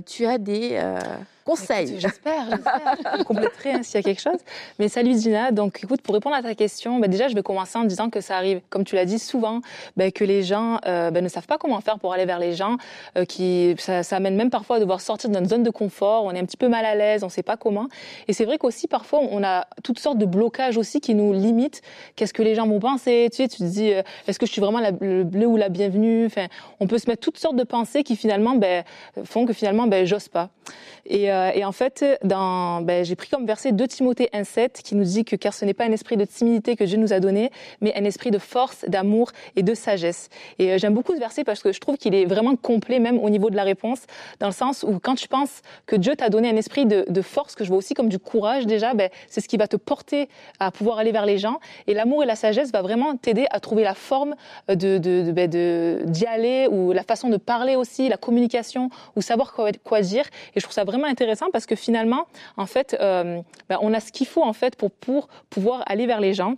[0.00, 0.78] tu as des
[1.48, 2.96] euh, Écoute, J'espère, j'espère.
[3.18, 4.38] Je compléterai hein, s'il y a quelque chose.
[4.78, 5.50] Mais salut Dina.
[5.50, 8.20] Donc, écoute, pour répondre à ta question, bah, déjà, je vais commencer en disant que
[8.20, 9.60] ça arrive, comme tu l'as dit souvent,
[9.96, 12.54] bah, que les gens euh, bah, ne savent pas comment faire pour aller vers les
[12.54, 12.76] gens.
[13.16, 16.24] euh, qui, ça, ça amène même parfois à devoir sortir de notre zone de confort.
[16.24, 17.88] On est un petit peu mal à l'aise, on ne sait pas comment.
[18.28, 21.82] Et c'est vrai qu'aussi, parfois, on a toutes sortes de blocages aussi qui nous limitent.
[22.16, 23.28] Qu'est-ce que les gens vont penser?
[23.30, 25.56] Tu sais, tu te dis, euh, est-ce que je suis vraiment la, le bleu ou
[25.56, 26.26] la bienvenue?
[26.26, 26.46] Enfin,
[26.80, 28.54] on peut se mettre toutes sortes de pensées qui finalement
[29.24, 30.48] font que finalement, ben, j'ose pas.
[31.06, 35.04] Et, euh, et en fait, ben, j'ai pris comme verset 2 Timothée 1,7 qui nous
[35.04, 37.50] dit que car ce n'est pas un esprit de timidité que Dieu nous a donné,
[37.80, 40.28] mais un esprit de force, d'amour et de sagesse.
[40.58, 43.18] Et euh, j'aime beaucoup ce verset parce que je trouve qu'il est vraiment complet même
[43.18, 44.02] au niveau de la réponse,
[44.38, 47.54] dans le sens où quand tu penses que Dieu t'a donné un esprit de, force,
[47.54, 50.28] que je vois aussi comme du courage déjà, ben, c'est ce qui va te porter
[50.60, 51.58] à pouvoir aller vers les gens.
[51.86, 54.34] Et l'amour et la sagesse va vraiment t'aider à trouver la forme
[54.68, 54.98] de,
[55.32, 60.00] ben, de- d'y aller ou la façon de parler aussi, la communication ou savoir quoi
[60.02, 60.24] dire.
[60.54, 64.00] Et je trouve ça vraiment intéressant parce que finalement, en fait, euh, ben, on a
[64.00, 66.56] ce qu'il faut en fait pour, pour pouvoir aller vers les gens.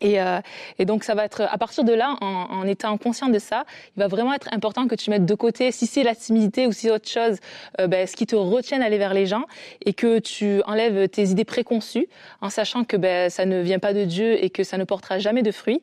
[0.00, 0.40] Et, euh,
[0.78, 3.64] et donc ça va être à partir de là, en, en étant conscient de ça,
[3.96, 6.72] il va vraiment être important que tu mettes de côté, si c'est la timidité ou
[6.72, 7.38] si c'est autre chose,
[7.80, 9.44] euh, ben, ce qui te retienne d'aller vers les gens,
[9.86, 12.08] et que tu enlèves tes idées préconçues,
[12.40, 15.20] en sachant que ben, ça ne vient pas de Dieu et que ça ne portera
[15.20, 15.80] jamais de fruits.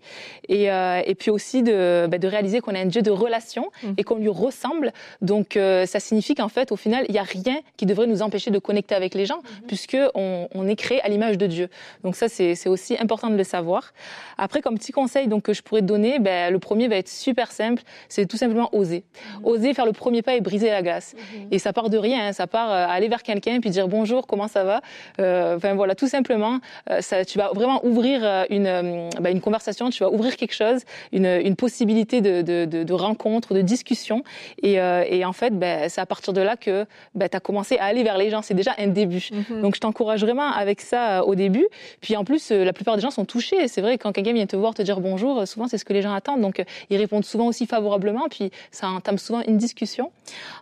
[0.49, 3.71] Et, euh, et puis aussi de, ben, de réaliser qu'on a un Dieu de relation
[3.83, 3.95] Mhm.
[3.97, 4.91] et qu'on lui ressemble.
[5.21, 8.21] Donc euh, ça signifie qu'en fait, au final, il n'y a rien qui devrait nous
[8.21, 11.69] empêcher de connecter avec les gens, puisque on, on est créé à l'image de Dieu.
[12.03, 13.90] Donc ça, c'est aussi important de le savoir.
[14.37, 17.09] Après, comme petit conseil donc, que je pourrais te donner, ben, le premier va être
[17.09, 19.03] super simple, c'est tout simplement oser.
[19.43, 21.15] Oser faire le premier pas et briser la glace.
[21.51, 24.27] Et ça part de rien, hein, ça part euh, aller vers quelqu'un puis dire bonjour,
[24.27, 24.81] comment ça va?
[25.19, 29.41] Euh, Enfin voilà, tout simplement, euh, ça, tu vas vraiment ouvrir euh, une, ben, une
[29.41, 33.61] conversation, tu vas ouvrir quelque chose, une, une possibilité de, de, de, de rencontre, de
[33.61, 34.23] discussion.
[34.63, 37.77] Et, et en fait, ben, c'est à partir de là que ben, tu as commencé
[37.77, 38.41] à aller vers les gens.
[38.41, 39.29] C'est déjà un début.
[39.31, 39.61] Mhm.
[39.61, 41.67] Donc je t'encourage vraiment avec ça au début.
[42.01, 43.67] Puis en plus, la plupart des gens sont touchés.
[43.67, 45.93] C'est vrai, quand quelqu'un vient te voir, te dire bonjour, euh, souvent c'est ce que
[45.93, 46.41] les gens attendent.
[46.41, 48.27] Donc euh, ils répondent souvent aussi favorablement.
[48.29, 50.11] Puis ça entame souvent une discussion.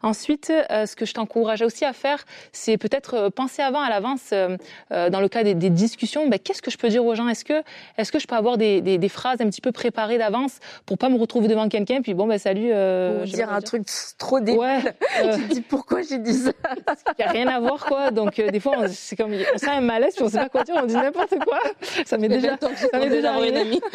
[0.02, 4.32] Ensuite, euh, ce que je t'encourage aussi à faire, c'est peut-être penser avant à l'avance,
[4.32, 7.28] dans le cas des, des discussions, ben, qu'est-ce que je peux dire aux gens?
[7.28, 7.62] Est-ce que,
[7.98, 10.98] est-ce que je peux avoir des, des, des phrases un petit peu préparées d'avance pour
[10.98, 12.72] pas me retrouver devant quelqu'un puis bon ben salut.
[12.72, 13.84] Euh, je dire un truc
[14.18, 14.60] trop débile.
[14.60, 14.80] Ouais,
[15.24, 16.52] euh, Tu te dis pourquoi j'ai dit ça?
[17.20, 18.12] il n'y a rien à voir, quoi.
[18.12, 20.64] Donc, euh, des fois, c'est comme, on sent un malaise, puis on sait pas quoi
[20.64, 21.60] dire, on dit n'importe quoi.
[22.06, 23.82] Ça m'est déjà, ça déjà une amie.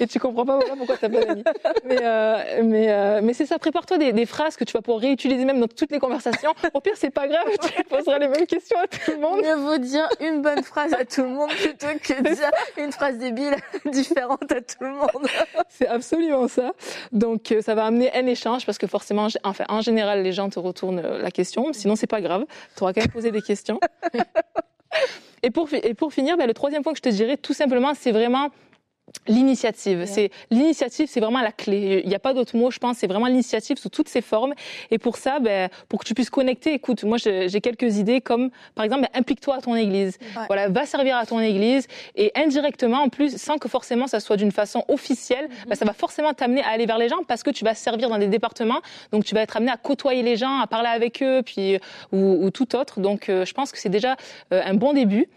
[0.00, 1.44] Et tu comprends pas voilà, pourquoi t'as pas d'amis.
[1.84, 5.02] Mais, euh, mais, euh, mais c'est ça, prépare-toi des, des phrases que tu vas pouvoir
[5.02, 6.54] réutiliser même dans toutes les conversations.
[6.74, 9.42] Au pire, c'est pas grave, tu poseras les mêmes questions à tout le monde.
[9.42, 13.18] Mieux vaut dire une bonne phrase à tout le monde plutôt que dire une phrase
[13.18, 15.26] débile différente à tout le monde.
[15.68, 16.72] C'est absolument ça.
[17.12, 20.48] Donc, euh, ça va amener un échange parce que forcément, enfin, en général, les gens
[20.48, 21.72] te retournent la question.
[21.72, 22.44] Sinon, c'est pas grave.
[22.76, 23.80] Tu auras quand même posé des questions.
[25.42, 25.68] Et pour,
[26.12, 28.50] finir, ben, le troisième point que je te dirais, tout simplement, c'est vraiment
[29.26, 32.00] L'initiative, c'est l'initiative, c'est vraiment la clé.
[32.02, 32.98] Il n'y a pas d'autre mot, je pense.
[32.98, 34.54] C'est vraiment l'initiative sous toutes ses formes.
[34.90, 38.50] Et pour ça, ben, pour que tu puisses connecter, écoute, moi j'ai quelques idées comme,
[38.74, 40.18] par exemple, ben, implique-toi à ton église.
[40.46, 44.36] Voilà, va servir à ton église et indirectement, en plus, sans que forcément ça soit
[44.36, 45.68] d'une façon officielle, mm-hmm.
[45.68, 48.08] ben, ça va forcément t'amener à aller vers les gens parce que tu vas servir
[48.08, 48.80] dans des départements,
[49.12, 51.78] donc tu vas être amené à côtoyer les gens, à parler avec eux, puis
[52.12, 53.00] ou, tout autre.
[53.00, 54.16] Donc, euh, je pense que c'est déjà
[54.52, 55.28] euh, un bon début.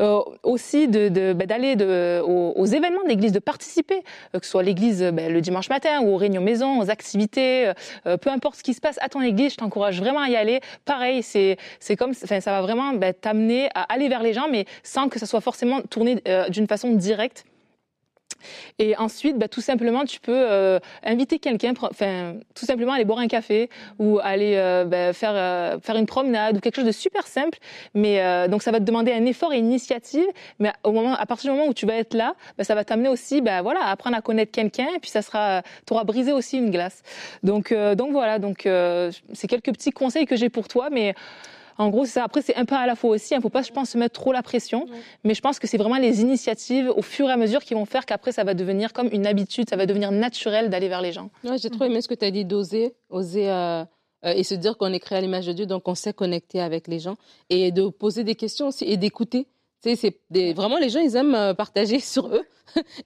[0.00, 4.02] Euh, aussi de, d'aller de, aux, événements des de participer,
[4.34, 7.72] euh, que ce soit l'église ben, le dimanche matin ou aux réunions maison, aux activités,
[8.06, 10.36] euh, peu importe ce qui se passe à ton église, je t'encourage vraiment à y
[10.36, 10.60] aller.
[10.84, 11.56] Pareil, c'est
[11.96, 15.26] comme, ça va vraiment ben, t'amener à aller vers les gens, mais sans que ça
[15.26, 17.44] soit forcément tourné d'une façon directe.
[18.78, 23.18] Et ensuite, bah, tout simplement, tu peux euh, inviter quelqu'un, enfin, tout simplement aller boire
[23.18, 26.92] un café ou aller euh, bah, faire, euh, faire une promenade ou quelque chose de
[26.92, 27.58] super simple.
[27.94, 30.26] Mais donc, ça va te demander un effort et une initiative.
[30.58, 32.84] Mais au moment, à partir du moment où tu vas être là, bah, ça va
[32.84, 34.88] t'amener aussi, bah, voilà, à apprendre à connaître quelqu'un.
[34.94, 37.02] Et puis, ça sera, tu auras brisé aussi une glace.
[37.42, 38.38] Donc, donc voilà.
[38.38, 38.68] Donc,
[39.32, 41.14] c'est quelques petits conseils que j'ai pour toi, mais
[41.78, 42.24] en gros, ça.
[42.24, 43.34] Après, c'est un peu à la fois aussi.
[43.34, 44.86] Il ne faut pas, je pense, se mettre trop la pression.
[45.24, 47.84] Mais je pense que c'est vraiment les initiatives au fur et à mesure qui vont
[47.84, 51.12] faire qu'après, ça va devenir comme une habitude, ça va devenir naturel d'aller vers les
[51.12, 51.30] gens.
[51.44, 53.50] Ouais, j'ai trop aimé ce que tu as dit d'oser, oser.
[53.50, 53.84] Euh,
[54.24, 56.60] euh, et se dire qu'on est créé à l'image de Dieu, donc on sait connecter
[56.60, 57.16] avec les gens
[57.50, 59.46] et de poser des questions aussi et d'écouter.
[59.80, 60.54] C'est des...
[60.54, 62.44] vraiment les gens, ils aiment euh, partager sur eux.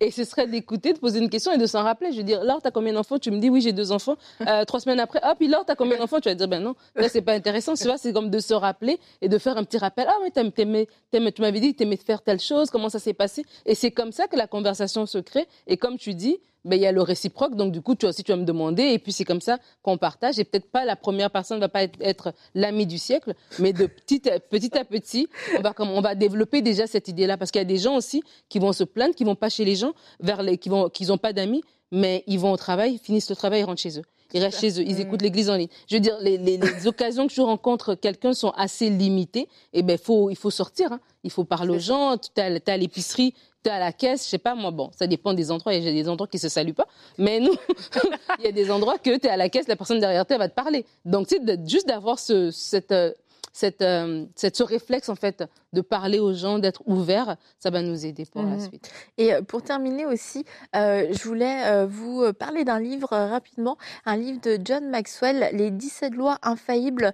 [0.01, 2.13] et ce serait d'écouter, de poser une question et de s'en rappeler.
[2.13, 3.19] Je veux dire, Laure, t'as combien d'enfants?
[3.19, 4.17] Tu me dis, oui, j'ai deux enfants.
[4.47, 6.21] Euh, trois semaines après, hop, puis Laure, t'as combien d'enfants?
[6.21, 7.75] Tu vas dire, ben non, là, c'est pas intéressant.
[7.75, 10.07] Tu vois, c'est comme de se rappeler et de faire un petit rappel.
[10.09, 13.45] Ah, mais t'aimais, tu m'avais dit t'aimais faire telle chose, comment ça s'est passé?
[13.67, 15.47] Et c'est comme ça que la conversation se crée.
[15.67, 17.57] Et comme tu dis, ben, il y a le réciproque.
[17.57, 18.85] Donc, du coup, tu aussi, tu vas me demander.
[18.85, 20.39] Et puis, c'est comme ça qu'on partage.
[20.39, 23.73] Et peut-être pas la première personne ne va pas être, être l'ami du siècle, mais
[23.73, 27.37] de petit à petit, à petit on, va, comme, on va développer déjà cette idée-là.
[27.37, 29.65] Parce qu'il y a des gens aussi qui vont se plaindre, qui vont pas chez
[29.65, 33.37] les gens, vers les, qui n'ont pas d'amis, mais ils vont au travail, finissent le
[33.37, 34.05] travail, ils rentrent chez eux.
[34.35, 35.69] Ils restent chez eux, ils écoutent l'église en ligne.
[35.89, 39.49] Je veux dire, les, les, les occasions que tu rencontres quelqu'un sont assez limitées.
[39.73, 40.93] Et ben, faut, il faut sortir.
[40.93, 41.01] Hein.
[41.25, 42.17] Il faut parler aux gens.
[42.17, 45.07] Tu es à l'épicerie, tu es à la caisse, je sais pas, moi, bon, ça
[45.07, 45.75] dépend des endroits.
[45.75, 46.87] Il y a des endroits qui se saluent pas.
[47.19, 47.55] Mais nous,
[48.39, 50.39] il y a des endroits que tu es à la caisse, la personne derrière toi
[50.39, 50.85] va te parler.
[51.05, 53.13] Donc, tu sais, juste d'avoir ce, cette, euh,
[53.53, 57.83] cette, euh, cette, ce réflexe, en fait, de parler aux gens, d'être ouvert, ça va
[57.83, 58.93] nous aider pour la mmh suite.
[59.19, 60.45] Et euh, pour terminer aussi,
[60.77, 65.71] euh, je voulais euh, vous parler d'un livre rapidement, un livre de John Maxwell, Les
[65.71, 67.13] 17 lois infaillibles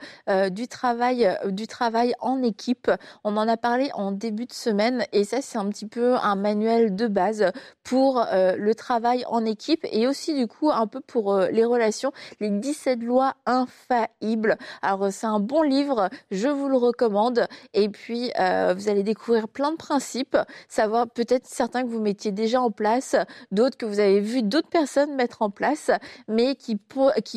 [0.50, 2.90] du, travail, du travail en équipe.
[3.24, 6.34] On en a parlé en début de semaine et ça, c'est un petit peu un
[6.34, 11.38] manuel de base pour le travail en équipe et aussi du coup un peu pour
[11.38, 14.56] les relations, les 17 lois infaillibles.
[14.82, 17.46] Alors c'est un bon livre, je vous le recommande.
[17.74, 20.36] Et puis, euh, vous allez découvrir plein de principes,
[20.68, 23.16] savoir peut-être certains que vous mettiez déjà en place,
[23.50, 25.90] d'autres que vous avez vu d'autres personnes mettre en place,
[26.28, 26.78] mais qui,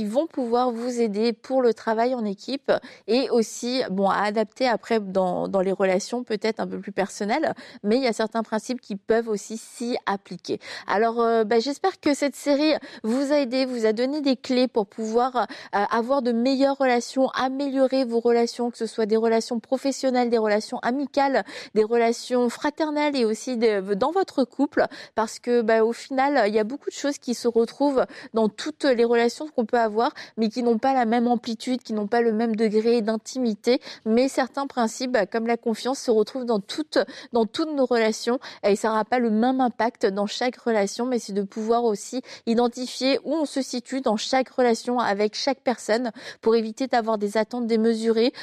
[0.05, 2.71] vont pouvoir vous aider pour le travail en équipe
[3.07, 7.53] et aussi bon, à adapter après dans, dans les relations peut-être un peu plus personnelles,
[7.83, 10.59] mais il y a certains principes qui peuvent aussi s'y appliquer.
[10.87, 14.67] Alors, euh, bah, j'espère que cette série vous a aidé, vous a donné des clés
[14.67, 19.59] pour pouvoir euh, avoir de meilleures relations, améliorer vos relations, que ce soit des relations
[19.59, 21.43] professionnelles, des relations amicales,
[21.75, 26.59] des relations fraternelles et aussi dans votre couple, parce que bah, au final, il y
[26.59, 30.49] a beaucoup de choses qui se retrouvent dans toutes les relations qu'on peut avoir, mais
[30.49, 33.81] qui n'ont pas la même amplitude, qui n'ont pas le même degré d'intimité.
[34.05, 36.99] Mais certains principes, bah, comme la confiance, se retrouvent dans toutes
[37.33, 41.19] dans toutes nos relations et ça n'aura pas le même impact dans chaque relation, mais
[41.19, 46.11] c'est de pouvoir aussi identifier où on se situe dans chaque relation avec chaque personne
[46.41, 48.33] pour éviter d'avoir des attentes démesurées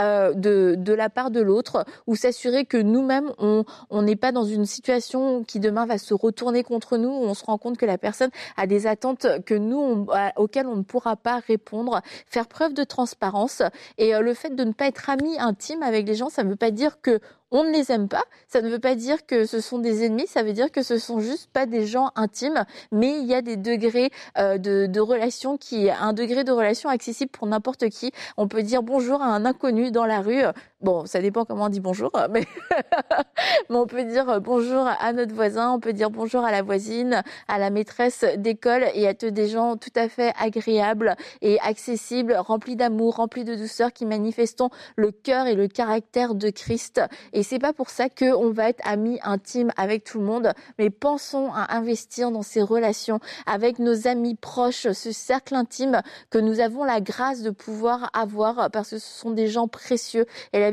[0.00, 4.44] euh, de de la part de l'autre ou s'assurer que nous-mêmes, on n'est pas dans
[4.44, 7.86] une situation qui demain va se retourner contre nous, où on se rend compte que
[7.86, 10.06] la personne a des attentes que nous,
[10.36, 12.00] auxquelles on ne pourra pas répondre.
[12.26, 13.62] Faire preuve de transparence
[13.98, 16.50] et euh, le fait de ne pas être ami intime avec les gens, ça ne
[16.50, 17.20] veut pas dire que
[17.54, 18.24] on ne les aime pas.
[18.48, 20.98] Ça ne veut pas dire que ce sont des ennemis, ça veut dire que ce
[20.98, 25.00] sont juste pas des gens intimes, mais il y a des degrés euh, de, de
[25.00, 28.10] relation qui, un degré de relation accessible pour n'importe qui.
[28.36, 30.42] On peut dire bonjour à un inconnu dans la rue.
[30.84, 32.44] Bon, ça dépend comment on dit bonjour, mais,
[33.70, 37.22] mais on peut dire bonjour à notre voisin, on peut dire bonjour à la voisine,
[37.48, 42.36] à la maîtresse d'école et à tous des gens tout à fait agréables et accessibles,
[42.36, 47.00] remplis d'amour, remplis de douceur, qui manifestons le cœur et le caractère de Christ.
[47.32, 50.90] Et c'est pas pour ça qu'on va être amis intimes avec tout le monde, mais
[50.90, 56.60] pensons à investir dans ces relations avec nos amis proches, ce cercle intime que nous
[56.60, 60.26] avons la grâce de pouvoir avoir parce que ce sont des gens précieux.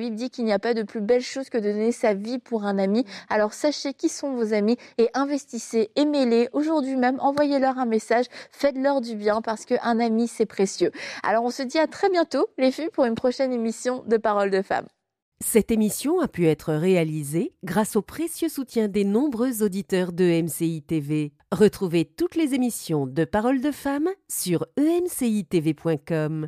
[0.10, 2.66] Dit qu'il n'y a pas de plus belle chose que de donner sa vie pour
[2.66, 3.06] un ami.
[3.30, 6.50] Alors sachez qui sont vos amis et investissez, aimez-les.
[6.54, 10.92] Aujourd'hui même, envoyez-leur un message, faites-leur du bien parce qu'un ami, c'est précieux.
[11.24, 14.52] Alors on se dit à très bientôt, les filles, pour une prochaine émission de Paroles
[14.52, 14.88] de femmes.
[15.44, 20.84] Cette émission a pu être réalisée grâce au précieux soutien des nombreux auditeurs de MCI
[20.84, 21.34] TV.
[21.52, 26.48] Retrouvez toutes les émissions de Paroles de femmes sur emcitv.com.